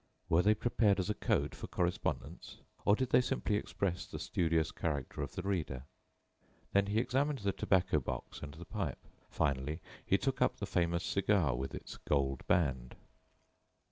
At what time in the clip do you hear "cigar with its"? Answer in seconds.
11.03-11.97